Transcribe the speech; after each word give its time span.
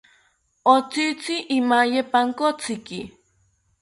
Otzitzi 0.73 1.35
imaye 1.57 1.99
pankotziki 2.11 2.99